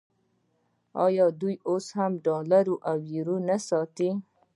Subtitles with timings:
[1.05, 1.85] آیا دوی اوس
[2.25, 4.09] ډالر او یورو نه ساتي؟